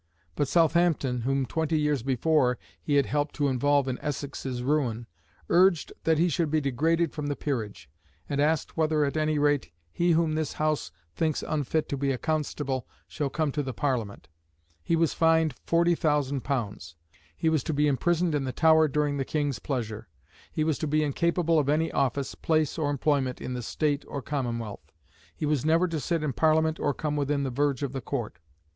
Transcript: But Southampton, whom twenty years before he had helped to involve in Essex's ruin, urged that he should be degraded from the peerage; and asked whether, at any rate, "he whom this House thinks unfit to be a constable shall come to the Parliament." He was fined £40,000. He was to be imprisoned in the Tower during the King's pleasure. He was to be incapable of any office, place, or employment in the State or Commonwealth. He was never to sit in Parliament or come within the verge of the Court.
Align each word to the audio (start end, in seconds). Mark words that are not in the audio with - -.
But 0.33 0.47
Southampton, 0.47 1.21
whom 1.21 1.45
twenty 1.45 1.79
years 1.79 2.01
before 2.01 2.57
he 2.81 2.95
had 2.95 3.05
helped 3.05 3.35
to 3.35 3.47
involve 3.47 3.87
in 3.87 3.99
Essex's 3.99 4.63
ruin, 4.63 5.05
urged 5.47 5.93
that 6.05 6.17
he 6.17 6.27
should 6.27 6.49
be 6.49 6.59
degraded 6.59 7.13
from 7.13 7.27
the 7.27 7.35
peerage; 7.35 7.87
and 8.27 8.41
asked 8.41 8.75
whether, 8.75 9.05
at 9.05 9.15
any 9.15 9.37
rate, 9.37 9.69
"he 9.91 10.13
whom 10.13 10.33
this 10.33 10.53
House 10.53 10.91
thinks 11.15 11.43
unfit 11.47 11.87
to 11.89 11.97
be 11.97 12.11
a 12.11 12.17
constable 12.17 12.87
shall 13.07 13.29
come 13.29 13.51
to 13.51 13.61
the 13.61 13.75
Parliament." 13.75 14.27
He 14.81 14.95
was 14.95 15.13
fined 15.13 15.53
£40,000. 15.67 16.95
He 17.37 17.49
was 17.49 17.63
to 17.63 17.71
be 17.71 17.87
imprisoned 17.87 18.33
in 18.33 18.43
the 18.43 18.51
Tower 18.51 18.87
during 18.87 19.17
the 19.17 19.23
King's 19.23 19.59
pleasure. 19.59 20.09
He 20.51 20.63
was 20.63 20.79
to 20.79 20.87
be 20.87 21.03
incapable 21.03 21.59
of 21.59 21.69
any 21.69 21.91
office, 21.91 22.33
place, 22.33 22.75
or 22.79 22.89
employment 22.89 23.39
in 23.39 23.53
the 23.53 23.61
State 23.61 24.03
or 24.07 24.23
Commonwealth. 24.23 24.91
He 25.35 25.45
was 25.45 25.63
never 25.63 25.87
to 25.89 25.99
sit 25.99 26.23
in 26.23 26.33
Parliament 26.33 26.79
or 26.79 26.91
come 26.95 27.15
within 27.15 27.43
the 27.43 27.51
verge 27.51 27.83
of 27.83 27.93
the 27.93 28.01
Court. 28.01 28.39